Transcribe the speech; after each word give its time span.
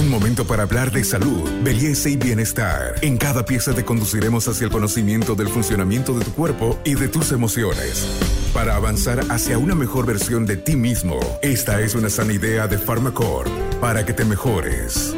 Un 0.00 0.08
momento 0.08 0.46
para 0.46 0.62
hablar 0.62 0.90
de 0.90 1.04
salud, 1.04 1.46
belleza 1.62 2.08
y 2.08 2.16
bienestar. 2.16 2.94
En 3.02 3.18
cada 3.18 3.44
pieza 3.44 3.74
te 3.74 3.84
conduciremos 3.84 4.48
hacia 4.48 4.64
el 4.64 4.70
conocimiento 4.70 5.34
del 5.34 5.48
funcionamiento 5.48 6.18
de 6.18 6.24
tu 6.24 6.32
cuerpo 6.32 6.80
y 6.86 6.94
de 6.94 7.08
tus 7.08 7.32
emociones. 7.32 8.06
Para 8.54 8.76
avanzar 8.76 9.20
hacia 9.28 9.58
una 9.58 9.74
mejor 9.74 10.06
versión 10.06 10.46
de 10.46 10.56
ti 10.56 10.74
mismo, 10.74 11.20
esta 11.42 11.82
es 11.82 11.94
una 11.94 12.08
sana 12.08 12.32
idea 12.32 12.66
de 12.66 12.78
Pharmacore 12.78 13.50
para 13.78 14.06
que 14.06 14.14
te 14.14 14.24
mejores. 14.24 15.14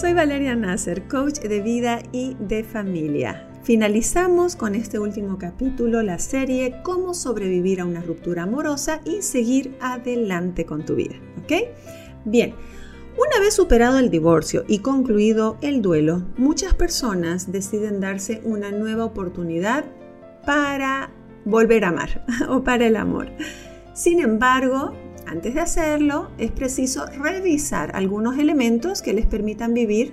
Soy 0.00 0.12
Valeria 0.12 0.56
Nasser, 0.56 1.06
coach 1.06 1.38
de 1.38 1.60
vida 1.60 2.02
y 2.10 2.34
de 2.40 2.64
familia. 2.64 3.48
Finalizamos 3.62 4.56
con 4.56 4.74
este 4.74 4.98
último 4.98 5.38
capítulo 5.38 6.02
la 6.02 6.18
serie 6.18 6.80
Cómo 6.82 7.14
sobrevivir 7.14 7.80
a 7.80 7.84
una 7.84 8.02
ruptura 8.02 8.42
amorosa 8.42 9.00
y 9.04 9.22
seguir 9.22 9.78
adelante 9.80 10.66
con 10.66 10.84
tu 10.84 10.96
vida. 10.96 11.14
¿Ok? 11.44 11.52
Bien, 12.24 12.54
una 13.16 13.38
vez 13.38 13.54
superado 13.54 13.98
el 13.98 14.10
divorcio 14.10 14.64
y 14.66 14.78
concluido 14.78 15.56
el 15.60 15.82
duelo, 15.82 16.22
muchas 16.36 16.74
personas 16.74 17.52
deciden 17.52 18.00
darse 18.00 18.40
una 18.44 18.72
nueva 18.72 19.04
oportunidad 19.04 19.84
para 20.44 21.10
volver 21.44 21.84
a 21.84 21.88
amar 21.88 22.24
o 22.48 22.64
para 22.64 22.86
el 22.86 22.96
amor. 22.96 23.30
Sin 23.92 24.20
embargo, 24.20 24.92
antes 25.26 25.54
de 25.54 25.60
hacerlo, 25.60 26.30
es 26.38 26.50
preciso 26.50 27.06
revisar 27.06 27.94
algunos 27.94 28.38
elementos 28.38 29.00
que 29.00 29.12
les 29.12 29.26
permitan 29.26 29.74
vivir, 29.74 30.12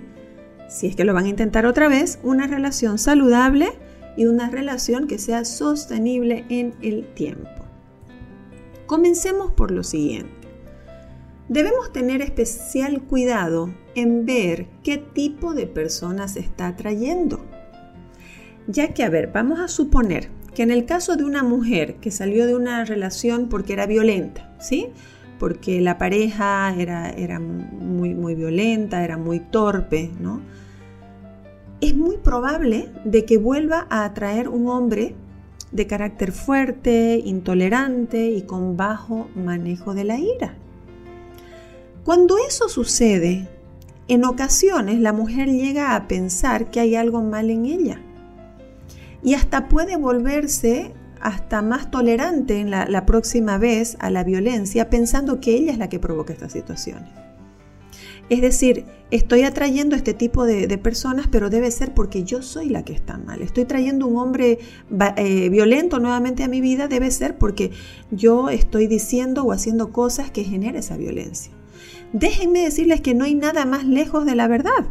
si 0.69 0.87
es 0.87 0.95
que 0.95 1.03
lo 1.03 1.13
van 1.13 1.25
a 1.25 1.29
intentar 1.29 1.65
otra 1.65 1.87
vez, 1.87 2.19
una 2.23 2.47
relación 2.47 2.97
saludable 2.97 3.73
y 4.15 4.25
una 4.25 4.49
relación 4.49 5.07
que 5.07 5.17
sea 5.17 5.43
sostenible 5.43 6.45
en 6.49 6.75
el 6.81 7.13
tiempo. 7.13 7.49
Comencemos 8.85 9.51
por 9.51 9.71
lo 9.71 9.83
siguiente. 9.83 10.40
Debemos 11.51 11.91
tener 11.91 12.21
especial 12.21 13.01
cuidado 13.01 13.73
en 13.93 14.25
ver 14.25 14.67
qué 14.83 14.97
tipo 14.97 15.53
de 15.53 15.67
personas 15.67 16.37
está 16.37 16.67
atrayendo. 16.67 17.41
Ya 18.67 18.93
que, 18.93 19.03
a 19.03 19.09
ver, 19.09 19.31
vamos 19.33 19.59
a 19.59 19.67
suponer 19.67 20.29
que 20.55 20.63
en 20.63 20.71
el 20.71 20.85
caso 20.85 21.17
de 21.17 21.25
una 21.25 21.43
mujer 21.43 21.95
que 21.95 22.09
salió 22.09 22.47
de 22.47 22.55
una 22.55 22.85
relación 22.85 23.49
porque 23.49 23.73
era 23.73 23.85
violenta, 23.85 24.55
¿sí? 24.61 24.91
Porque 25.39 25.81
la 25.81 25.97
pareja 25.97 26.73
era, 26.77 27.09
era 27.09 27.41
muy, 27.41 28.15
muy 28.15 28.33
violenta, 28.33 29.03
era 29.03 29.17
muy 29.17 29.41
torpe, 29.41 30.09
¿no? 30.21 30.39
Es 31.81 31.93
muy 31.97 32.15
probable 32.15 32.93
de 33.03 33.25
que 33.25 33.37
vuelva 33.37 33.87
a 33.89 34.05
atraer 34.05 34.47
un 34.47 34.69
hombre 34.69 35.15
de 35.73 35.85
carácter 35.85 36.31
fuerte, 36.31 37.21
intolerante 37.25 38.29
y 38.29 38.43
con 38.43 38.77
bajo 38.77 39.27
manejo 39.35 39.93
de 39.93 40.05
la 40.05 40.17
ira. 40.17 40.55
Cuando 42.03 42.37
eso 42.39 42.67
sucede, 42.67 43.47
en 44.07 44.25
ocasiones 44.25 44.99
la 44.99 45.13
mujer 45.13 45.49
llega 45.49 45.95
a 45.95 46.07
pensar 46.07 46.71
que 46.71 46.79
hay 46.79 46.95
algo 46.95 47.21
mal 47.21 47.51
en 47.51 47.65
ella 47.67 48.01
y 49.23 49.35
hasta 49.35 49.69
puede 49.69 49.97
volverse 49.97 50.93
hasta 51.19 51.61
más 51.61 51.91
tolerante 51.91 52.59
en 52.59 52.71
la, 52.71 53.05
próxima 53.05 53.59
vez 53.59 53.97
a 53.99 54.09
la 54.09 54.23
violencia 54.23 54.89
pensando 54.89 55.39
que 55.39 55.53
ella 55.53 55.71
es 55.71 55.77
la 55.77 55.89
que 55.89 55.99
provoca 55.99 56.33
estas 56.33 56.53
situaciones. 56.53 57.11
Es 58.29 58.41
decir, 58.41 58.85
estoy 59.11 59.43
atrayendo 59.43 59.95
este 59.95 60.15
tipo 60.15 60.45
de, 60.45 60.75
personas, 60.79 61.27
pero 61.27 61.51
debe 61.51 61.69
ser 61.69 61.93
porque 61.93 62.23
yo 62.23 62.41
soy 62.41 62.69
la 62.69 62.83
que 62.83 62.93
está 62.93 63.17
mal. 63.19 63.43
Estoy 63.43 63.65
trayendo 63.65 64.07
un 64.07 64.17
hombre 64.17 64.57
eh, 65.17 65.49
violento 65.49 65.99
nuevamente 65.99 66.43
a 66.43 66.47
mi 66.47 66.61
vida, 66.61 66.87
debe 66.87 67.11
ser 67.11 67.37
porque 67.37 67.71
yo 68.09 68.49
estoy 68.49 68.87
diciendo 68.87 69.43
o 69.43 69.51
haciendo 69.51 69.91
cosas 69.91 70.31
que 70.31 70.43
generen 70.43 70.77
esa 70.77 70.97
violencia. 70.97 71.60
Déjenme 72.13 72.61
decirles 72.61 73.01
que 73.01 73.13
no 73.13 73.25
hay 73.25 73.35
nada 73.35 73.65
más 73.65 73.85
lejos 73.85 74.25
de 74.25 74.35
la 74.35 74.47
verdad 74.47 74.85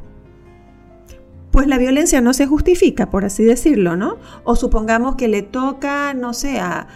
pues 1.51 1.67
la 1.67 1.79
violencia 1.79 2.21
no 2.21 2.33
se 2.33 2.47
justifica, 2.47 3.11
por 3.11 3.25
así 3.25 3.45
decirlo, 3.45 3.97
¿no? 3.97 4.19
O 4.45 4.57
supongamos 4.57 5.17
que 5.17 5.29
le 5.29 5.43
toca, 5.43 6.15
no 6.15 6.33
sé, 6.33 6.61
a, 6.61 6.87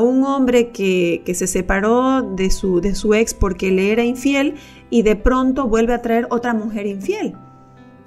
un 0.00 0.24
hombre 0.24 0.70
que, 0.70 1.22
se 1.34 1.46
separó 1.46 2.22
de 2.22 2.50
su, 2.50 2.80
de 2.80 2.94
su 2.94 3.12
ex 3.12 3.34
porque 3.34 3.70
le 3.70 3.92
era 3.92 4.04
infiel 4.04 4.54
y 4.88 5.02
de 5.02 5.16
pronto 5.16 5.66
vuelve 5.66 5.92
a 5.92 6.00
traer 6.00 6.26
otra 6.30 6.54
mujer 6.54 6.86
infiel. 6.86 7.34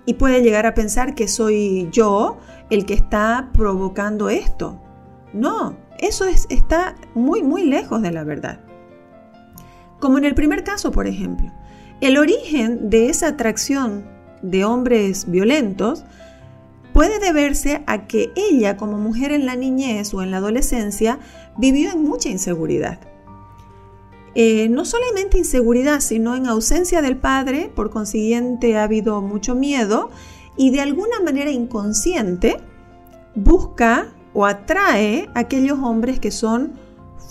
Y 0.06 0.16
puede 0.16 0.42
llegar 0.42 0.66
a 0.66 0.74
pensar 0.74 1.14
que 1.14 1.28
soy 1.28 1.90
yo 1.92 2.38
el 2.72 2.86
que 2.86 2.96
está 2.96 3.52
provocando 3.54 4.30
esto. 4.30 4.82
No, 5.32 5.78
eso 6.00 6.26
es, 6.26 6.48
está 6.50 6.96
muy, 7.14 7.44
muy 7.44 7.64
lejos 7.66 8.02
de 8.02 8.12
la 8.12 8.24
verdad. 8.24 8.60
Como 10.04 10.18
en 10.18 10.26
el 10.26 10.36
primer 10.36 10.66
caso, 10.66 10.92
por 10.92 11.08
ejemplo. 11.08 11.50
El 12.02 12.18
origen 12.18 12.90
de 12.90 13.08
esa 13.08 13.30
atracción 13.30 14.04
de 14.42 14.66
hombres 14.66 15.32
violentos 15.32 16.04
puede 16.92 17.20
deberse 17.20 17.86
a 17.88 18.06
que 18.06 18.34
ella 18.36 18.76
como 18.76 18.98
mujer 18.98 19.32
en 19.32 19.46
la 19.46 19.56
niñez 19.56 20.14
o 20.14 20.22
en 20.22 20.32
la 20.32 20.38
adolescencia 20.40 21.20
vivió 21.58 21.90
en 21.90 22.04
mucha 22.04 22.28
inseguridad. 22.28 23.00
Eh, 24.36 24.68
no 24.68 24.84
solamente 24.84 25.38
inseguridad, 25.38 26.02
sino 26.02 26.36
en 26.36 26.48
ausencia 26.48 27.02
del 27.02 27.16
padre, 27.16 27.72
por 27.74 27.90
consiguiente 27.90 28.76
ha 28.76 28.84
habido 28.84 29.22
mucho 29.22 29.56
miedo 29.56 30.10
y 30.58 30.72
de 30.72 30.82
alguna 30.82 31.22
manera 31.22 31.50
inconsciente 31.50 32.58
busca 33.36 34.14
o 34.34 34.46
atrae 34.46 35.30
a 35.34 35.40
aquellos 35.40 35.80
hombres 35.80 36.20
que 36.20 36.32
son 36.32 36.83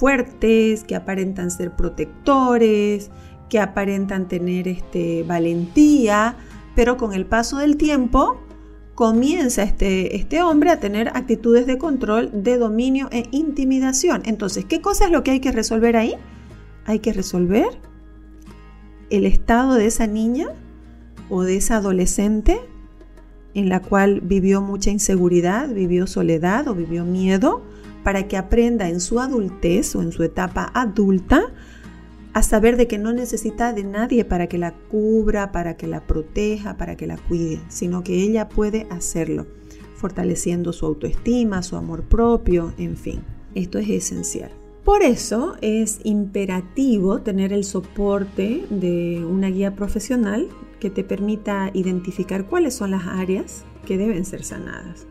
fuertes, 0.02 0.82
que 0.82 0.96
aparentan 0.96 1.52
ser 1.52 1.76
protectores, 1.76 3.12
que 3.48 3.60
aparentan 3.60 4.26
tener 4.26 4.66
este, 4.66 5.22
valentía, 5.22 6.34
pero 6.74 6.96
con 6.96 7.12
el 7.12 7.24
paso 7.24 7.58
del 7.58 7.76
tiempo 7.76 8.40
comienza 8.96 9.62
este, 9.62 10.16
este 10.16 10.42
hombre 10.42 10.70
a 10.70 10.80
tener 10.80 11.06
actitudes 11.14 11.68
de 11.68 11.78
control, 11.78 12.30
de 12.32 12.58
dominio 12.58 13.10
e 13.12 13.28
intimidación. 13.30 14.22
Entonces, 14.24 14.64
¿qué 14.64 14.80
cosa 14.80 15.04
es 15.04 15.12
lo 15.12 15.22
que 15.22 15.30
hay 15.30 15.38
que 15.38 15.52
resolver 15.52 15.96
ahí? 15.96 16.16
Hay 16.84 16.98
que 16.98 17.12
resolver 17.12 17.69
el 19.08 19.24
estado 19.24 19.74
de 19.74 19.86
esa 19.86 20.08
niña 20.08 20.48
o 21.30 21.44
de 21.44 21.58
esa 21.58 21.76
adolescente 21.76 22.58
en 23.54 23.69
la 23.69 23.80
cual 23.80 24.20
vivió 24.20 24.62
mucha 24.62 24.90
inseguridad, 24.90 25.69
vivió 25.69 26.08
soledad 26.08 26.66
o 26.66 26.74
vivió 26.74 27.04
miedo, 27.04 27.62
para 28.02 28.28
que 28.28 28.36
aprenda 28.36 28.88
en 28.88 29.00
su 29.00 29.20
adultez 29.20 29.94
o 29.94 30.02
en 30.02 30.12
su 30.12 30.22
etapa 30.22 30.70
adulta 30.74 31.52
a 32.32 32.42
saber 32.42 32.76
de 32.76 32.86
que 32.86 32.98
no 32.98 33.12
necesita 33.12 33.72
de 33.72 33.84
nadie 33.84 34.24
para 34.24 34.46
que 34.46 34.58
la 34.58 34.72
cubra, 34.72 35.52
para 35.52 35.76
que 35.76 35.86
la 35.86 36.06
proteja, 36.06 36.76
para 36.76 36.96
que 36.96 37.06
la 37.06 37.18
cuide, 37.18 37.60
sino 37.68 38.02
que 38.02 38.22
ella 38.22 38.48
puede 38.48 38.86
hacerlo, 38.90 39.46
fortaleciendo 39.96 40.72
su 40.72 40.86
autoestima, 40.86 41.62
su 41.62 41.76
amor 41.76 42.04
propio, 42.04 42.72
en 42.78 42.96
fin. 42.96 43.20
Esto 43.54 43.78
es 43.78 43.88
esencial. 43.90 44.50
Por 44.82 45.02
eso 45.02 45.56
es 45.60 46.00
imperativo 46.02 47.20
tener 47.20 47.52
el 47.52 47.64
soporte 47.64 48.64
de 48.70 49.24
una 49.24 49.48
guía 49.48 49.76
profesional 49.76 50.48
que 50.80 50.90
te 50.90 51.04
permita 51.04 51.70
identificar 51.72 52.46
cuáles 52.46 52.74
son 52.74 52.90
las 52.90 53.06
áreas 53.06 53.64
que 53.86 53.96
deben 53.96 54.24
ser 54.24 54.42
sanadas 54.42 55.06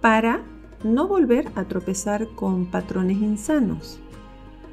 para 0.00 0.42
no 0.84 1.08
volver 1.08 1.50
a 1.54 1.64
tropezar 1.64 2.28
con 2.34 2.66
patrones 2.66 3.18
insanos 3.18 4.00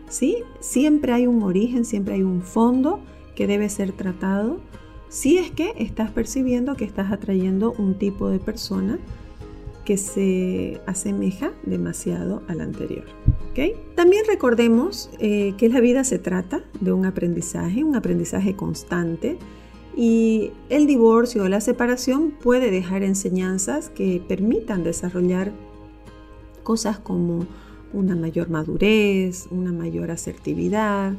¿sí? 0.10 0.44
Siempre 0.60 1.14
hay 1.14 1.28
un 1.28 1.42
origen, 1.44 1.86
siempre 1.86 2.16
hay 2.16 2.24
un 2.24 2.42
fondo 2.42 3.00
que 3.36 3.48
debe 3.48 3.70
ser 3.70 3.94
tratado 3.94 4.60
si 5.08 5.38
es 5.38 5.50
que 5.52 5.74
estás 5.78 6.12
percibiendo 6.12 6.76
que 6.76 6.86
estás 6.86 7.12
atrayendo 7.12 7.74
un 7.78 7.98
tipo 7.98 8.30
de 8.30 8.40
persona 8.40 9.00
que 9.86 9.98
se 9.98 10.82
asemeja 10.86 11.52
demasiado 11.64 12.44
al 12.48 12.62
anterior. 12.62 13.06
También 13.96 14.24
recordemos 14.26 15.10
eh, 15.20 15.54
que 15.58 15.68
la 15.68 15.82
vida 15.82 16.06
se 16.06 16.18
trata 16.18 16.64
de 16.80 16.94
un 16.94 17.06
aprendizaje, 17.06 17.84
un 17.84 17.94
aprendizaje 17.94 18.56
constante 18.56 19.38
y 19.98 20.52
el 20.70 20.88
divorcio 20.88 21.44
o 21.44 21.50
la 21.50 21.60
separación 21.60 22.32
puede 22.32 22.72
dejar 22.72 23.04
enseñanzas 23.04 23.90
que 23.90 24.24
permitan 24.26 24.86
desarrollar 24.86 25.52
cosas 26.70 27.00
como 27.00 27.48
una 27.94 28.16
mayor 28.16 28.52
madurez, 28.52 29.48
una 29.50 29.72
mayor 29.72 30.12
asertividad 30.12 31.14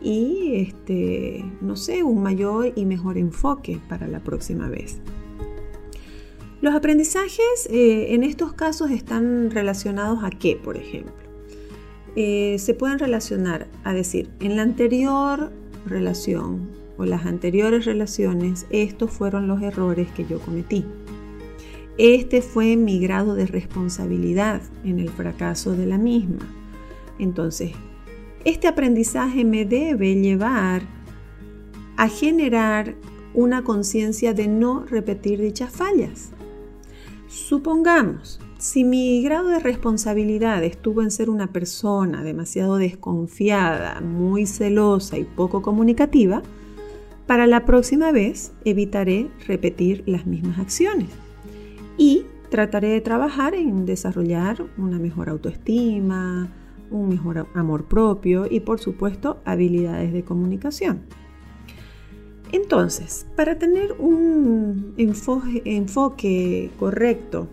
y 0.00 0.52
este, 0.54 1.44
no 1.60 1.74
sé, 1.74 2.04
un 2.04 2.22
mayor 2.22 2.72
y 2.76 2.84
mejor 2.84 3.18
enfoque 3.18 3.80
para 3.88 4.06
la 4.06 4.20
próxima 4.20 4.68
vez. 4.68 5.00
Los 6.60 6.72
aprendizajes 6.76 7.66
eh, 7.68 8.14
en 8.14 8.22
estos 8.22 8.52
casos 8.52 8.92
están 8.92 9.50
relacionados 9.50 10.22
a 10.22 10.30
qué, 10.30 10.54
por 10.54 10.76
ejemplo. 10.76 11.24
Eh, 12.14 12.54
se 12.60 12.72
pueden 12.72 13.00
relacionar 13.00 13.66
a 13.82 13.92
decir, 13.94 14.30
en 14.38 14.54
la 14.54 14.62
anterior 14.62 15.50
relación 15.84 16.68
o 16.96 17.04
las 17.06 17.26
anteriores 17.26 17.86
relaciones, 17.86 18.66
estos 18.70 19.10
fueron 19.10 19.48
los 19.48 19.62
errores 19.62 20.06
que 20.12 20.24
yo 20.26 20.38
cometí. 20.38 20.84
Este 21.98 22.40
fue 22.40 22.76
mi 22.76 22.98
grado 23.00 23.34
de 23.34 23.46
responsabilidad 23.46 24.62
en 24.82 24.98
el 24.98 25.10
fracaso 25.10 25.76
de 25.76 25.86
la 25.86 25.98
misma. 25.98 26.48
Entonces, 27.18 27.72
este 28.44 28.66
aprendizaje 28.66 29.44
me 29.44 29.66
debe 29.66 30.14
llevar 30.14 30.82
a 31.98 32.08
generar 32.08 32.94
una 33.34 33.62
conciencia 33.62 34.32
de 34.32 34.48
no 34.48 34.86
repetir 34.86 35.40
dichas 35.40 35.70
fallas. 35.70 36.30
Supongamos, 37.28 38.40
si 38.58 38.84
mi 38.84 39.22
grado 39.22 39.48
de 39.48 39.58
responsabilidad 39.58 40.64
estuvo 40.64 41.02
en 41.02 41.10
ser 41.10 41.28
una 41.28 41.52
persona 41.52 42.22
demasiado 42.22 42.76
desconfiada, 42.76 44.00
muy 44.00 44.46
celosa 44.46 45.18
y 45.18 45.24
poco 45.24 45.60
comunicativa, 45.60 46.42
para 47.26 47.46
la 47.46 47.66
próxima 47.66 48.12
vez 48.12 48.52
evitaré 48.64 49.28
repetir 49.46 50.02
las 50.06 50.26
mismas 50.26 50.58
acciones 50.58 51.08
y 51.96 52.26
trataré 52.50 52.88
de 52.88 53.00
trabajar 53.00 53.54
en 53.54 53.86
desarrollar 53.86 54.64
una 54.76 54.98
mejor 54.98 55.28
autoestima, 55.30 56.50
un 56.90 57.08
mejor 57.08 57.46
amor 57.54 57.84
propio 57.84 58.46
y 58.50 58.60
por 58.60 58.78
supuesto 58.78 59.40
habilidades 59.44 60.12
de 60.12 60.22
comunicación. 60.22 61.00
Entonces, 62.52 63.26
para 63.34 63.58
tener 63.58 63.92
un 63.98 64.92
enfoque, 64.98 66.70
correcto, 66.78 67.48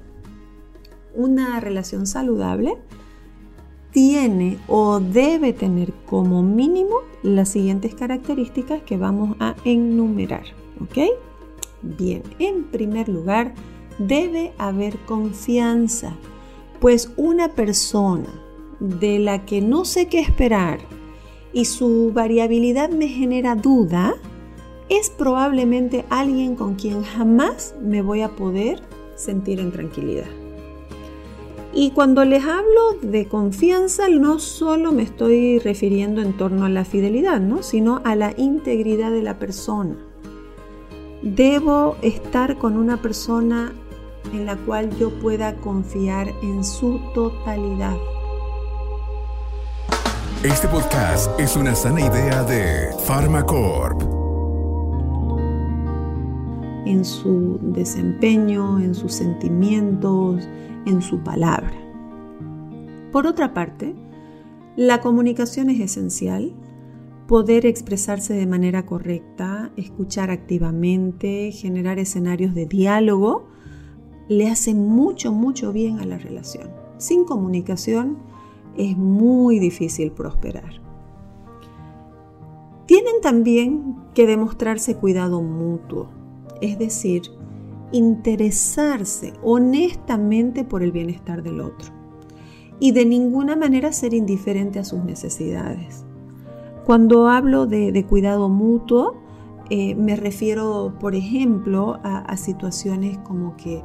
una 1.16 1.60
relación 1.62 2.06
saludable, 2.06 2.76
tiene 3.92 4.60
o 4.68 5.00
debe 5.00 5.54
tener 5.54 5.94
como 6.06 6.44
mínimo 6.44 6.98
las 7.24 7.50
siguientes 7.50 7.96
características 7.96 8.82
que 8.84 8.98
vamos 8.98 9.38
a 9.40 9.56
enumerar. 9.64 10.44
¿Ok? 10.82 10.98
Bien, 11.82 12.22
en 12.40 12.66
primer 12.66 13.08
lugar, 13.08 13.54
debe 14.00 14.54
haber 14.58 14.98
confianza, 15.06 16.16
pues 16.80 17.12
una 17.18 17.50
persona 17.50 18.30
de 18.80 19.20
la 19.20 19.46
que 19.46 19.62
no 19.62 19.86
sé 19.86 20.08
qué 20.08 20.20
esperar 20.20 20.80
y 21.54 21.66
su 21.66 22.12
variabilidad 22.14 22.90
me 22.90 23.08
genera 23.08 23.56
duda, 23.56 24.16
es 24.88 25.10
probablemente 25.10 26.06
alguien 26.10 26.56
con 26.56 26.76
quien 26.76 27.04
jamás 27.04 27.76
me 27.82 28.02
voy 28.02 28.22
a 28.22 28.30
poder 28.30 28.82
sentir 29.16 29.60
en 29.60 29.72
tranquilidad. 29.72 30.28
Y 31.74 31.92
cuando 31.92 32.26
les 32.26 32.44
hablo 32.44 32.98
de 33.02 33.28
confianza, 33.28 34.10
no 34.10 34.40
solo 34.40 34.92
me 34.92 35.04
estoy 35.04 35.60
refiriendo 35.60 36.22
en 36.22 36.36
torno 36.36 36.66
a 36.66 36.70
la 36.70 36.84
fidelidad, 36.84 37.40
¿no? 37.40 37.62
sino 37.62 38.02
a 38.04 38.16
la 38.16 38.34
integridad 38.38 39.12
de 39.12 39.22
la 39.22 39.38
persona. 39.38 39.96
Debo 41.22 41.98
estar 42.02 42.58
con 42.58 42.76
una 42.76 43.02
persona 43.02 43.72
en 44.34 44.46
la 44.46 44.58
cual 44.58 44.96
yo 44.98 45.18
pueda 45.20 45.56
confiar 45.58 46.34
en 46.42 46.64
su 46.64 47.00
totalidad. 47.14 47.98
Este 50.44 50.68
podcast 50.70 51.38
es 51.40 51.56
una 51.56 51.76
sana 51.76 52.02
idea 52.02 52.44
de 52.44 52.96
Pharmacorp. 53.06 54.02
En 56.86 57.04
su 57.04 57.60
desempeño, 57.62 58.80
en 58.80 58.96
sus 58.96 59.14
sentimientos, 59.14 60.48
en 60.86 61.02
su 61.02 61.20
palabra. 61.20 61.74
Por 63.12 63.28
otra 63.28 63.54
parte, 63.54 63.96
la 64.76 65.02
comunicación 65.02 65.70
es 65.70 65.82
esencial. 65.82 66.54
Poder 67.28 67.66
expresarse 67.66 68.34
de 68.34 68.48
manera 68.48 68.86
correcta, 68.86 69.72
escuchar 69.76 70.32
activamente, 70.32 71.52
generar 71.52 72.00
escenarios 72.00 72.56
de 72.56 72.66
diálogo 72.66 73.50
le 74.30 74.48
hace 74.48 74.74
mucho, 74.76 75.34
mucho 75.34 75.74
bien 75.74 76.00
a 76.00 76.06
la 76.06 76.18
relación. 76.18 76.70
Sin 76.98 77.26
comunicación 77.26 78.20
es 78.78 78.96
muy 78.96 79.60
difícil 79.60 80.12
prosperar. 80.12 80.80
Tienen 82.86 83.22
también 83.22 83.98
que 84.14 84.28
demostrarse 84.28 84.96
cuidado 84.96 85.42
mutuo, 85.42 86.10
es 86.62 86.78
decir, 86.80 87.24
interesarse 87.92 89.34
honestamente 89.44 90.64
por 90.64 90.84
el 90.84 90.92
bienestar 90.92 91.42
del 91.42 91.60
otro 91.60 91.92
y 92.80 92.92
de 92.92 93.06
ninguna 93.06 93.56
manera 93.56 93.92
ser 93.92 94.14
indiferente 94.14 94.80
a 94.80 94.84
sus 94.84 95.04
necesidades. 95.04 96.06
Cuando 96.86 97.28
hablo 97.28 97.66
de, 97.66 98.06
cuidado 98.08 98.48
mutuo, 98.48 99.16
eh, 99.70 99.96
me 99.96 100.16
refiero, 100.16 100.94
por 101.00 101.14
ejemplo, 101.14 102.00
a 102.04 102.36
situaciones 102.38 103.18
como 103.20 103.56
que 103.58 103.84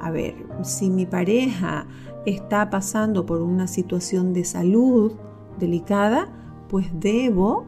a 0.00 0.10
ver, 0.10 0.34
si 0.62 0.90
mi 0.90 1.06
pareja 1.06 1.86
está 2.26 2.70
pasando 2.70 3.26
por 3.26 3.42
una 3.42 3.66
situación 3.66 4.32
de 4.32 4.44
salud 4.44 5.12
delicada, 5.58 6.28
pues 6.68 6.86
debo 6.92 7.66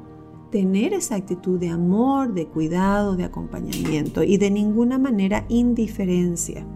tener 0.51 0.93
esa 0.93 1.17
actitud 1.17 1.59
de 1.59 1.71
amor, 1.71 2.35
de 2.35 2.47
cuidado, 2.47 3.17
de 3.17 3.25
acompañamiento 3.25 4.23
y 4.23 4.37
de 4.37 4.51
ninguna 4.51 4.99
manera 4.99 5.45
indiferencia. 5.49 6.67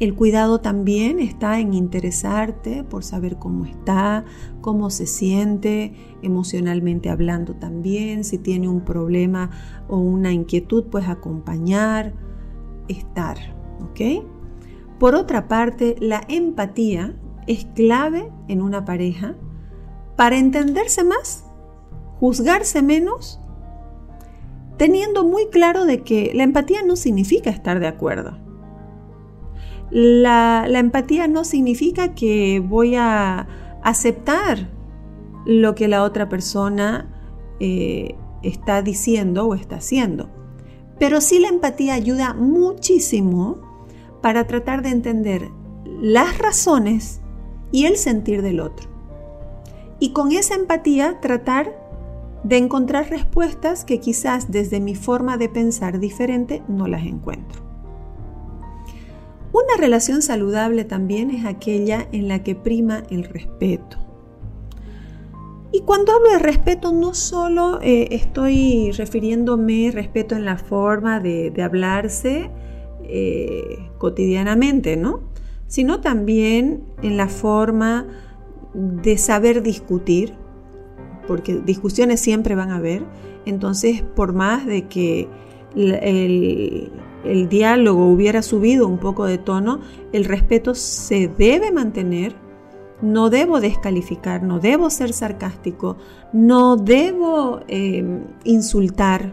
El 0.00 0.14
cuidado 0.14 0.60
también 0.60 1.20
está 1.20 1.60
en 1.60 1.74
interesarte 1.74 2.84
por 2.84 3.04
saber 3.04 3.36
cómo 3.36 3.66
está, 3.66 4.24
cómo 4.62 4.88
se 4.88 5.06
siente, 5.06 5.92
emocionalmente 6.22 7.10
hablando 7.10 7.54
también, 7.54 8.24
si 8.24 8.38
tiene 8.38 8.66
un 8.66 8.80
problema 8.80 9.50
o 9.88 9.98
una 9.98 10.32
inquietud, 10.32 10.84
pues 10.90 11.06
acompañar, 11.06 12.14
estar. 12.88 13.59
Por 14.98 15.14
otra 15.14 15.48
parte, 15.48 15.96
la 15.98 16.22
empatía 16.28 17.14
es 17.46 17.66
clave 17.74 18.30
en 18.48 18.62
una 18.62 18.84
pareja 18.84 19.34
para 20.16 20.36
entenderse 20.36 21.04
más, 21.04 21.46
juzgarse 22.18 22.82
menos, 22.82 23.40
teniendo 24.76 25.24
muy 25.24 25.48
claro 25.48 25.86
de 25.86 26.02
que 26.02 26.32
la 26.34 26.42
empatía 26.42 26.82
no 26.82 26.96
significa 26.96 27.50
estar 27.50 27.80
de 27.80 27.86
acuerdo. 27.86 28.38
La, 29.90 30.66
empatía 30.68 31.26
no 31.26 31.44
significa 31.44 32.14
que 32.14 32.60
voy 32.60 32.94
a 32.94 33.48
aceptar 33.82 34.68
lo 35.46 35.74
que 35.74 35.88
la 35.88 36.02
otra 36.02 36.28
persona 36.28 37.08
eh, 37.58 38.14
está 38.42 38.82
diciendo 38.82 39.46
o 39.46 39.54
está 39.54 39.76
haciendo. 39.76 40.28
Pero 40.98 41.22
sí 41.22 41.38
la 41.38 41.48
empatía 41.48 41.94
ayuda 41.94 42.34
muchísimo 42.34 43.69
para 44.20 44.46
tratar 44.46 44.82
de 44.82 44.90
entender 44.90 45.50
las 46.00 46.38
razones 46.38 47.20
y 47.72 47.86
el 47.86 47.96
sentir 47.96 48.42
del 48.42 48.60
otro. 48.60 48.88
Y 49.98 50.12
con 50.12 50.32
esa 50.32 50.54
empatía 50.54 51.20
tratar 51.20 51.78
de 52.42 52.56
encontrar 52.56 53.10
respuestas 53.10 53.84
que 53.84 54.00
quizás 54.00 54.50
desde 54.50 54.80
mi 54.80 54.94
forma 54.94 55.36
de 55.36 55.48
pensar 55.48 56.00
diferente 56.00 56.62
no 56.68 56.86
las 56.86 57.04
encuentro. 57.04 57.62
Una 59.52 59.76
relación 59.78 60.22
saludable 60.22 60.84
también 60.84 61.30
es 61.30 61.44
aquella 61.44 62.06
en 62.12 62.28
la 62.28 62.42
que 62.42 62.54
prima 62.54 63.02
el 63.10 63.24
respeto. 63.24 63.98
Y 65.72 65.82
cuando 65.82 66.12
hablo 66.12 66.30
de 66.30 66.38
respeto, 66.38 66.92
no 66.92 67.14
solo 67.14 67.80
eh, 67.82 68.08
estoy 68.12 68.90
refiriéndome 68.92 69.90
respeto 69.92 70.34
en 70.34 70.44
la 70.44 70.56
forma 70.56 71.20
de, 71.20 71.50
de 71.50 71.62
hablarse, 71.62 72.50
eh, 73.12 73.90
cotidianamente, 73.98 74.96
¿no? 74.96 75.20
Sino 75.66 76.00
también 76.00 76.84
en 77.02 77.16
la 77.16 77.28
forma 77.28 78.06
de 78.72 79.18
saber 79.18 79.62
discutir, 79.62 80.34
porque 81.26 81.60
discusiones 81.60 82.20
siempre 82.20 82.54
van 82.54 82.70
a 82.70 82.76
haber, 82.76 83.02
entonces 83.46 84.02
por 84.02 84.32
más 84.32 84.64
de 84.64 84.86
que 84.86 85.28
el, 85.74 87.48
diálogo 87.48 88.06
hubiera 88.06 88.42
subido 88.42 88.86
un 88.86 88.98
poco 88.98 89.24
de 89.26 89.38
tono, 89.38 89.80
el 90.12 90.24
respeto 90.24 90.74
se 90.76 91.26
debe 91.26 91.72
mantener, 91.72 92.34
no 93.02 93.28
debo 93.28 93.60
descalificar, 93.60 94.42
no 94.42 94.60
debo 94.60 94.88
ser 94.88 95.12
sarcástico, 95.12 95.96
no 96.32 96.76
debo 96.76 97.60
eh, 97.66 98.04
insultar, 98.44 99.32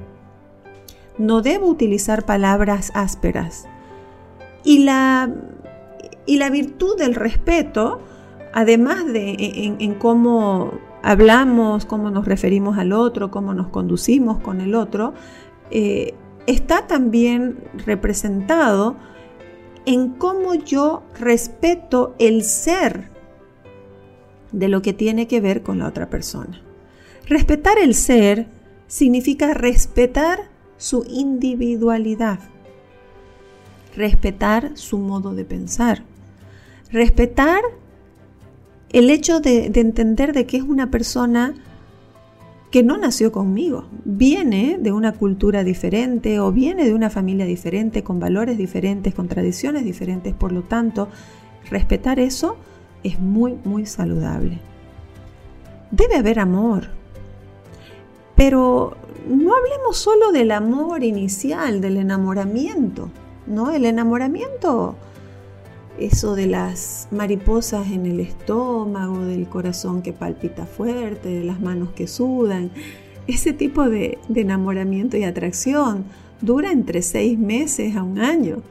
no 1.18 1.42
debo 1.42 1.68
utilizar 1.68 2.26
palabras 2.26 2.92
ásperas. 2.94 3.68
Y 4.64 4.80
la, 4.80 5.34
y 6.26 6.38
la 6.38 6.50
virtud 6.50 6.98
del 6.98 7.16
respeto, 7.16 8.00
además 8.54 9.06
de 9.06 9.76
en, 9.80 9.94
cómo 9.96 10.74
hablamos, 11.04 11.86
cómo 11.86 12.10
nos 12.12 12.26
referimos 12.26 12.78
al 12.78 12.94
otro, 12.94 13.32
cómo 13.32 13.54
nos 13.54 13.68
conducimos 13.68 14.40
con 14.40 14.62
el 14.62 14.76
otro, 14.76 15.14
eh, 15.72 16.14
está 16.48 16.88
también 16.88 17.58
representado 17.86 18.96
en 19.86 20.10
cómo 20.10 20.54
yo 20.54 21.04
respeto 21.18 22.14
el 22.20 22.44
ser 22.44 23.10
de 24.52 24.68
lo 24.68 24.82
que 24.82 24.94
tiene 24.94 25.28
que 25.28 25.40
ver 25.40 25.64
con 25.64 25.80
la 25.80 25.88
otra 25.88 26.10
persona. 26.10 26.62
Respetar 27.28 27.78
el 27.80 27.94
ser 27.94 28.48
significa 28.88 29.54
respetar 29.54 30.50
su 30.78 31.06
individualidad, 31.10 32.40
respetar 33.96 34.72
su 34.76 35.00
modo 35.00 35.34
de 35.34 35.46
pensar, 35.46 36.04
respetar 36.92 37.62
el 38.90 39.10
hecho 39.10 39.40
de, 39.40 39.66
entender 39.66 40.34
de 40.34 40.46
que 40.46 40.58
es 40.58 40.64
una 40.64 40.90
persona 40.90 41.54
que 42.72 42.84
no 42.84 42.98
nació 42.98 43.32
conmigo, 43.32 43.86
viene 44.06 44.78
de 44.80 44.92
una 44.92 45.14
cultura 45.14 45.64
diferente 45.64 46.40
o 46.40 46.52
viene 46.52 46.86
de 46.86 46.94
una 46.94 47.10
familia 47.10 47.46
diferente, 47.46 48.04
con 48.04 48.20
valores 48.20 48.58
diferentes, 48.58 49.14
con 49.14 49.28
tradiciones 49.28 49.84
diferentes, 49.84 50.34
por 50.34 50.52
lo 50.52 50.64
tanto, 50.64 51.08
respetar 51.70 52.20
eso 52.20 52.58
es 53.04 53.20
muy, 53.20 53.58
muy 53.64 53.86
saludable. 53.86 54.60
Debe 55.92 56.16
haber 56.16 56.40
amor, 56.40 56.90
pero 58.38 58.96
no 59.28 59.54
hablemos 59.54 59.98
solo 59.98 60.32
del 60.32 60.52
amor 60.52 61.04
inicial, 61.04 61.82
del 61.82 61.98
enamoramiento, 61.98 63.10
¿no? 63.46 63.72
El 63.72 63.86
enamoramiento 63.86 64.96
eso 66.00 66.36
de 66.36 66.46
las 66.46 67.08
mariposas 67.12 67.88
en 67.88 68.06
el 68.06 68.20
estómago, 68.20 69.20
del 69.22 69.48
corazón 69.48 70.02
que 70.02 70.14
palpita 70.14 70.66
fuerte, 70.66 71.30
de 71.30 71.44
las 71.44 71.60
manos 71.60 71.90
que 71.96 72.08
sudan. 72.08 72.72
Ese 73.26 73.52
tipo 73.54 73.90
de, 73.90 74.20
enamoramiento 74.34 75.18
y 75.18 75.24
atracción 75.24 76.06
dura 76.42 76.72
entre 76.72 77.02
seis 77.02 77.38
meses 77.38 77.96
a 77.96 78.04
un 78.04 78.20
año. 78.20 78.62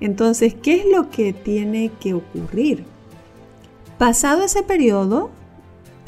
Entonces, 0.00 0.54
¿qué 0.54 0.76
es 0.76 0.84
lo 0.92 1.10
que 1.10 1.32
tiene 1.32 1.90
que 2.00 2.14
ocurrir? 2.14 2.84
Pasado 3.96 4.42
ese 4.44 4.62
periodo, 4.62 5.30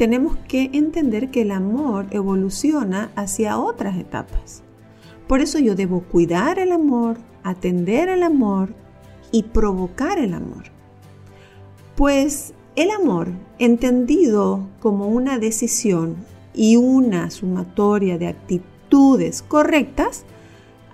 tenemos 0.01 0.39
que 0.49 0.71
entender 0.73 1.31
que 1.31 1.43
el 1.43 1.51
amor 1.51 2.07
evoluciona 2.11 3.13
hacia 3.17 3.59
otras 3.59 3.99
etapas. 3.99 4.63
Por 5.29 5.43
eso 5.43 5.59
yo 5.59 5.75
debo 5.75 6.01
cuidar 6.05 6.59
el 6.59 6.73
amor, 6.73 7.19
atender 7.43 8.09
el 8.09 8.23
amor, 8.23 8.73
y 9.31 9.43
provocar 9.43 10.19
el 10.19 10.33
amor. 10.33 10.65
Pues 11.97 12.55
el 12.77 12.91
amor, 12.93 13.29
entendido 13.59 14.67
como 14.81 15.07
una 15.07 15.39
decisión 15.39 16.17
y 16.55 16.77
una 16.77 17.31
sumatoria 17.31 18.17
de 18.17 18.29
actitudes 18.29 19.43
correctas, 19.43 20.25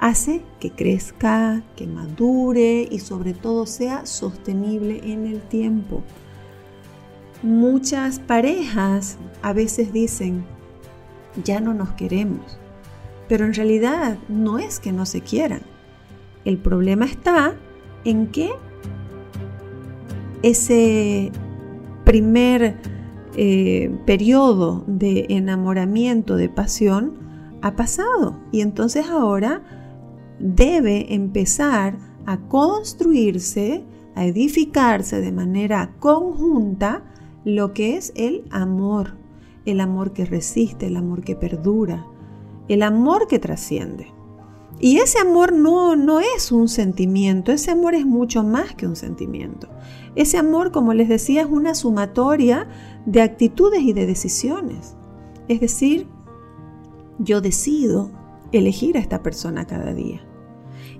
hace 0.00 0.42
que 0.58 0.72
crezca, 0.72 1.62
que 1.76 1.86
madure 1.86 2.88
y 2.90 2.98
sobre 2.98 3.34
todo 3.34 3.66
sea 3.66 4.04
sostenible 4.04 5.00
en 5.04 5.28
el 5.28 5.42
tiempo. 5.42 6.02
Muchas 7.42 8.18
parejas 8.18 9.18
a 9.42 9.52
veces 9.52 9.92
dicen, 9.92 10.44
ya 11.44 11.60
no 11.60 11.74
nos 11.74 11.92
queremos, 11.92 12.58
pero 13.28 13.44
en 13.44 13.54
realidad 13.54 14.18
no 14.28 14.58
es 14.58 14.80
que 14.80 14.92
no 14.92 15.06
se 15.06 15.20
quieran. 15.20 15.62
El 16.44 16.58
problema 16.58 17.04
está 17.04 17.54
en 18.04 18.28
que 18.28 18.50
ese 20.42 21.32
primer 22.04 22.76
eh, 23.36 23.94
periodo 24.06 24.84
de 24.86 25.26
enamoramiento, 25.28 26.36
de 26.36 26.48
pasión, 26.48 27.18
ha 27.62 27.74
pasado 27.74 28.38
y 28.52 28.60
entonces 28.60 29.06
ahora 29.06 29.62
debe 30.38 31.14
empezar 31.14 31.98
a 32.26 32.38
construirse, 32.38 33.84
a 34.14 34.24
edificarse 34.24 35.20
de 35.20 35.32
manera 35.32 35.96
conjunta 35.98 37.02
lo 37.46 37.72
que 37.72 37.96
es 37.96 38.12
el 38.16 38.44
amor, 38.50 39.14
el 39.66 39.78
amor 39.78 40.12
que 40.12 40.24
resiste, 40.24 40.88
el 40.88 40.96
amor 40.96 41.22
que 41.22 41.36
perdura, 41.36 42.04
el 42.66 42.82
amor 42.82 43.28
que 43.28 43.38
trasciende. 43.38 44.12
Y 44.80 44.96
ese 44.96 45.20
amor 45.20 45.52
no, 45.52 45.94
no 45.94 46.18
es 46.18 46.50
un 46.50 46.66
sentimiento, 46.66 47.52
ese 47.52 47.70
amor 47.70 47.94
es 47.94 48.04
mucho 48.04 48.42
más 48.42 48.74
que 48.74 48.88
un 48.88 48.96
sentimiento. 48.96 49.68
Ese 50.16 50.38
amor, 50.38 50.72
como 50.72 50.92
les 50.92 51.08
decía, 51.08 51.42
es 51.42 51.48
una 51.48 51.76
sumatoria 51.76 52.66
de 53.06 53.22
actitudes 53.22 53.80
y 53.82 53.92
de 53.92 54.06
decisiones. 54.06 54.96
Es 55.46 55.60
decir, 55.60 56.08
yo 57.20 57.40
decido 57.40 58.10
elegir 58.50 58.96
a 58.96 59.00
esta 59.00 59.22
persona 59.22 59.68
cada 59.68 59.94
día. 59.94 60.20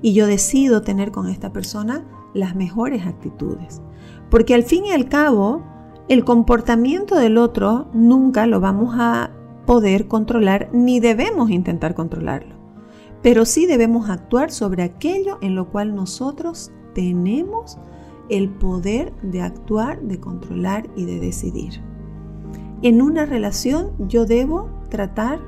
Y 0.00 0.14
yo 0.14 0.28
decido 0.28 0.82
tener 0.82 1.10
con 1.10 1.28
esta 1.28 1.52
persona 1.52 2.04
las 2.34 2.54
mejores 2.54 3.04
actitudes. 3.04 3.82
Porque 4.30 4.54
al 4.54 4.62
fin 4.62 4.84
y 4.86 4.92
al 4.92 5.08
cabo, 5.08 5.74
el 6.08 6.24
comportamiento 6.24 7.16
del 7.16 7.38
otro 7.38 7.88
nunca 7.92 8.46
lo 8.46 8.60
vamos 8.60 8.94
a 8.98 9.30
poder 9.66 10.06
controlar 10.08 10.68
ni 10.72 11.00
debemos 11.00 11.50
intentar 11.50 11.94
controlarlo 11.94 12.56
pero 13.26 13.44
sí 13.44 13.66
debemos 13.66 14.08
actuar 14.08 14.52
sobre 14.52 14.84
aquello 14.84 15.38
en 15.40 15.56
lo 15.56 15.68
cual 15.70 15.96
nosotros 15.96 16.70
tenemos 16.94 17.76
el 18.28 18.48
poder 18.50 19.12
de 19.22 19.42
actuar, 19.42 20.00
de 20.00 20.20
controlar 20.20 20.88
y 20.94 21.06
de 21.06 21.18
decidir. 21.18 21.82
En 22.82 23.02
una 23.02 23.26
relación 23.26 23.92
yo 24.06 24.26
debo 24.26 24.70
tratar 24.90 25.40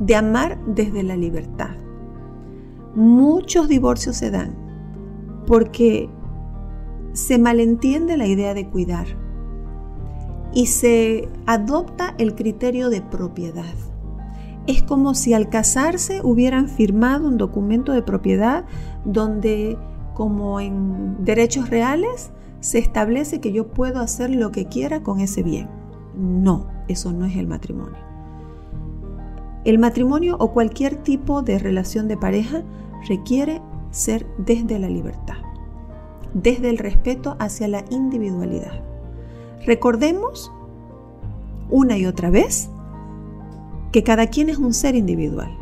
de 0.00 0.16
amar 0.16 0.58
desde 0.66 1.04
la 1.04 1.16
libertad. 1.16 1.76
Muchos 2.96 3.68
divorcios 3.68 4.16
se 4.16 4.32
dan 4.32 4.56
porque 5.46 6.08
se 7.26 7.38
malentiende 7.38 8.16
la 8.16 8.26
idea 8.26 8.54
de 8.54 8.68
cuidar 8.68 9.06
y 10.52 10.66
se 10.66 11.28
adopta 11.46 12.14
el 12.18 12.34
criterio 12.34 12.90
de 12.90 13.02
propiedad 13.02 13.74
es 14.68 14.82
como 14.82 15.14
si 15.14 15.32
al 15.32 15.48
casarse 15.48 16.20
hubieran 16.22 16.68
firmado 16.68 17.26
un 17.26 17.38
documento 17.38 17.92
de 17.92 18.02
propiedad 18.02 18.66
donde, 19.06 19.78
como 20.14 20.60
en 20.60 21.24
derechos 21.24 21.70
reales, 21.70 22.30
se 22.60 22.78
establece 22.78 23.40
que 23.40 23.50
yo 23.50 23.68
puedo 23.68 24.00
hacer 24.00 24.28
lo 24.28 24.52
que 24.52 24.66
quiera 24.66 25.02
con 25.02 25.20
ese 25.20 25.42
bien. 25.42 25.70
No, 26.14 26.66
eso 26.86 27.12
no 27.12 27.24
es 27.24 27.36
el 27.36 27.46
matrimonio. 27.46 27.96
El 29.64 29.78
matrimonio 29.78 30.36
o 30.38 30.52
cualquier 30.52 30.96
tipo 30.96 31.40
de 31.40 31.58
relación 31.58 32.06
de 32.06 32.18
pareja 32.18 32.62
requiere 33.08 33.62
ser 33.90 34.26
desde 34.36 34.78
la 34.78 34.90
libertad, 34.90 35.36
desde 36.34 36.70
el 36.70 36.78
respeto 36.78 37.36
hacia 37.38 37.68
la 37.68 37.84
individualidad. 37.90 38.82
Recordemos 39.64 40.52
una 41.70 41.98
y 41.98 42.06
otra 42.06 42.30
vez 42.30 42.70
que 43.92 44.02
cada 44.02 44.26
quien 44.28 44.48
es 44.48 44.58
un 44.58 44.74
ser 44.74 44.94
individual. 44.94 45.56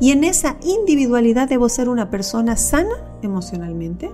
Y 0.00 0.10
en 0.10 0.24
esa 0.24 0.56
individualidad 0.62 1.48
debo 1.48 1.68
ser 1.68 1.88
una 1.88 2.10
persona 2.10 2.56
sana 2.56 2.94
emocionalmente, 3.22 4.10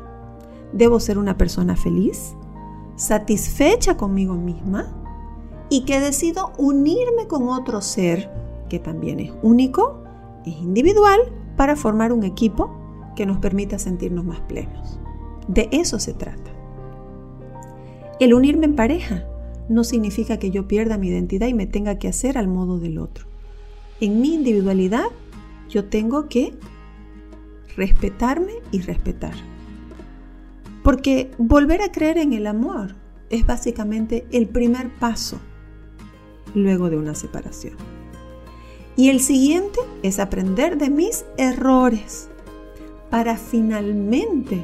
debo 0.72 1.00
ser 1.00 1.18
una 1.18 1.36
persona 1.36 1.74
feliz, 1.74 2.34
satisfecha 2.96 3.96
conmigo 3.96 4.34
misma 4.34 4.88
y 5.68 5.84
que 5.84 6.00
decido 6.00 6.52
unirme 6.58 7.26
con 7.26 7.48
otro 7.48 7.80
ser 7.80 8.30
que 8.68 8.78
también 8.78 9.20
es 9.20 9.32
único, 9.42 10.02
es 10.44 10.54
individual, 10.58 11.18
para 11.56 11.76
formar 11.76 12.12
un 12.12 12.24
equipo 12.24 12.70
que 13.16 13.26
nos 13.26 13.38
permita 13.38 13.78
sentirnos 13.78 14.24
más 14.24 14.40
plenos. 14.40 14.99
De 15.48 15.68
eso 15.72 15.98
se 15.98 16.14
trata. 16.14 16.50
El 18.20 18.34
unirme 18.34 18.66
en 18.66 18.76
pareja 18.76 19.24
no 19.68 19.84
significa 19.84 20.38
que 20.38 20.50
yo 20.50 20.68
pierda 20.68 20.98
mi 20.98 21.08
identidad 21.08 21.46
y 21.46 21.54
me 21.54 21.66
tenga 21.66 21.98
que 21.98 22.08
hacer 22.08 22.36
al 22.36 22.48
modo 22.48 22.78
del 22.78 22.98
otro 22.98 23.30
en 24.00 24.20
mi 24.20 24.34
individualidad, 24.34 25.06
yo 25.68 25.84
tengo 25.84 26.28
que 26.28 26.54
respetarme 27.76 28.52
y 28.72 28.80
respetar. 28.80 29.34
Porque 30.82 31.30
volver 31.38 31.82
a 31.82 31.92
creer 31.92 32.18
en 32.18 32.32
el 32.32 32.46
amor 32.46 32.94
es 33.28 33.46
básicamente 33.46 34.26
el 34.32 34.48
primer 34.48 34.88
paso 34.98 35.38
luego 36.54 36.90
de 36.90 36.96
una 36.96 37.14
separación. 37.14 37.74
Y 38.96 39.10
el 39.10 39.20
siguiente 39.20 39.78
es 40.02 40.18
aprender 40.18 40.78
de 40.78 40.90
mis 40.90 41.24
errores 41.36 42.28
para 43.10 43.36
finalmente 43.36 44.62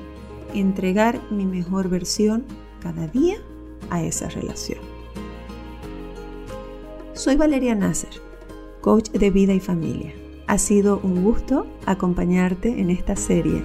entregar 0.54 1.20
mi 1.30 1.46
mejor 1.46 1.88
versión 1.88 2.44
cada 2.80 3.06
día 3.08 3.36
a 3.90 4.02
esa 4.02 4.28
relación. 4.28 4.80
Soy 7.14 7.36
Valeria 7.36 7.74
Nasser 7.74 8.26
coach 8.86 9.10
de 9.10 9.30
vida 9.32 9.52
y 9.52 9.58
familia. 9.58 10.14
Ha 10.46 10.58
sido 10.58 11.00
un 11.02 11.24
gusto 11.24 11.66
acompañarte 11.86 12.80
en 12.80 12.90
esta 12.90 13.16
serie. 13.16 13.64